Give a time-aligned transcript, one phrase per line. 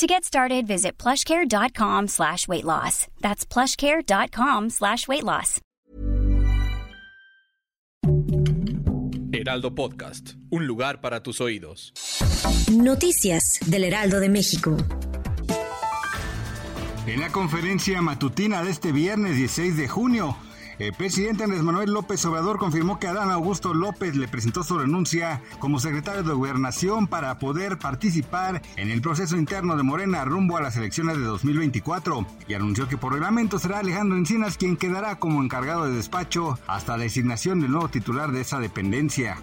[0.00, 3.06] To get started, visit plushcare.com slash weight loss.
[3.20, 5.60] That's plushcare.com slash weight loss.
[9.30, 11.92] Heraldo Podcast, un lugar para tus oídos.
[12.72, 14.74] Noticias del Heraldo de México.
[17.06, 20.34] En la conferencia matutina de este viernes 16 de junio,
[20.80, 25.42] el presidente Andrés Manuel López Obrador confirmó que Adán Augusto López le presentó su renuncia
[25.58, 30.62] como secretario de Gobernación para poder participar en el proceso interno de Morena rumbo a
[30.62, 35.42] las elecciones de 2024 y anunció que por reglamento será Alejandro Encinas quien quedará como
[35.42, 39.36] encargado de despacho hasta la designación del nuevo titular de esa dependencia.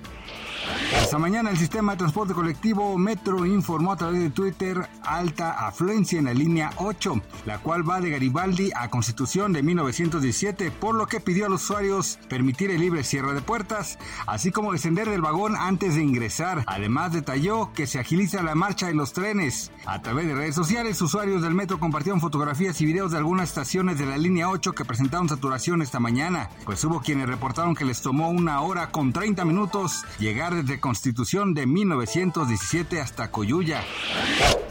[0.94, 6.18] Esta mañana el sistema de transporte colectivo Metro informó a través de Twitter alta afluencia
[6.18, 11.08] en la línea 8, la cual va de Garibaldi a Constitución de 1917, por lo
[11.08, 15.22] que pidió a los usuarios permitir el libre cierre de puertas, así como descender del
[15.22, 16.64] vagón antes de ingresar.
[16.68, 19.72] Además detalló que se agiliza la marcha de los trenes.
[19.86, 24.00] A través de redes sociales, usuarios del metro compartieron fotografías y videos de algunas estaciones
[24.00, 28.02] de la línea 8 que presentaron saturación esta mañana, pues hubo quienes reportaron que les
[28.02, 33.84] tomó una hora con 30 minutos llegar desde Constitución de 1917 hasta Coyuya.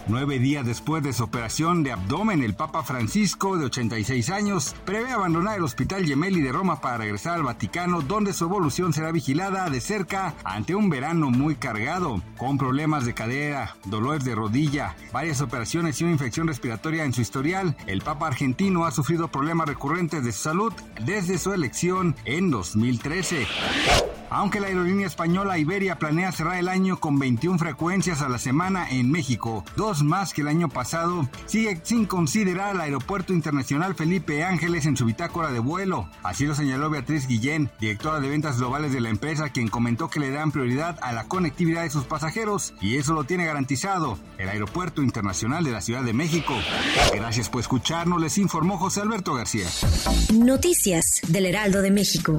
[0.09, 5.11] Nueve días después de su operación de abdomen, el Papa Francisco, de 86 años, prevé
[5.11, 9.69] abandonar el Hospital Gemelli de Roma para regresar al Vaticano, donde su evolución será vigilada
[9.69, 15.41] de cerca ante un verano muy cargado, con problemas de cadera, dolores de rodilla, varias
[15.41, 17.77] operaciones y una infección respiratoria en su historial.
[17.89, 20.73] El Papa argentino ha sufrido problemas recurrentes de salud
[21.05, 23.47] desde su elección en 2013.
[24.31, 28.91] Aunque la aerolínea española Iberia planea cerrar el año con 21 frecuencias a la semana
[28.91, 34.45] en México, dos más que el año pasado, sigue sin considerar al Aeropuerto Internacional Felipe
[34.45, 36.09] Ángeles en su bitácora de vuelo.
[36.23, 40.21] Así lo señaló Beatriz Guillén, directora de ventas globales de la empresa, quien comentó que
[40.21, 44.49] le dan prioridad a la conectividad de sus pasajeros y eso lo tiene garantizado el
[44.49, 46.55] Aeropuerto Internacional de la Ciudad de México.
[47.15, 49.67] Gracias por escucharnos, les informó José Alberto García.
[50.35, 52.39] Noticias del Heraldo de México.